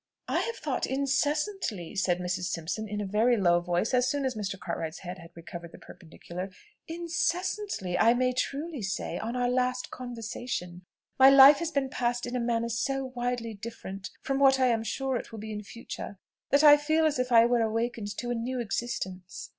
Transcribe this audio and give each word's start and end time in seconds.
"I 0.27 0.39
have 0.39 0.55
thought 0.55 0.87
incessantly," 0.87 1.95
said 1.95 2.17
Mrs. 2.17 2.45
Simpson, 2.45 2.87
in 2.89 2.99
a 3.01 3.05
very 3.05 3.37
low 3.37 3.59
voice, 3.59 3.93
as 3.93 4.07
soon 4.09 4.25
as 4.25 4.33
Mr. 4.33 4.59
Cartwright's 4.59 5.01
head 5.01 5.19
had 5.19 5.29
recovered 5.35 5.71
the 5.73 5.77
perpendicular, 5.77 6.49
"incessantly, 6.87 7.99
I 7.99 8.15
may 8.15 8.33
truly 8.33 8.81
say, 8.81 9.19
on 9.19 9.35
our 9.35 9.47
last 9.47 9.91
conversation. 9.91 10.85
My 11.19 11.29
life 11.29 11.57
has 11.59 11.69
been 11.69 11.89
passed 11.91 12.25
in 12.25 12.35
a 12.35 12.39
manner 12.39 12.69
so 12.69 13.11
widely 13.15 13.53
different 13.53 14.09
from 14.23 14.39
what 14.39 14.59
I 14.59 14.69
am 14.69 14.81
sure 14.83 15.17
it 15.17 15.31
will 15.31 15.37
be 15.39 15.51
in 15.53 15.61
future, 15.61 16.17
that 16.49 16.63
I 16.63 16.77
feel 16.77 17.05
as 17.05 17.19
if 17.19 17.31
I 17.31 17.45
were 17.45 17.61
awakened 17.61 18.17
to 18.17 18.31
a 18.31 18.33
new 18.33 18.59
existence!" 18.59 19.49